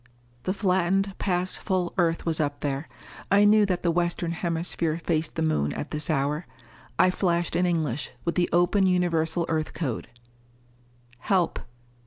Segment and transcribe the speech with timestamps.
[0.45, 2.89] The flattened past full Earth was up there.
[3.29, 6.47] I knew that the Western Hemisphere faced the Moon at this hour.
[6.97, 10.07] I flashed in English, with the open Universal Earth code:
[11.27, 11.59] _Help.